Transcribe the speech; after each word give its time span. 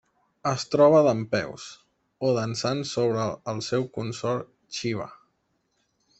Es 0.51 0.63
troba 0.75 1.01
dempeus, 1.07 1.65
o 2.29 2.31
dansant 2.39 2.81
sobre 2.93 3.29
el 3.55 3.63
seu 3.69 3.87
consort 3.99 4.53
Xiva. 4.81 5.09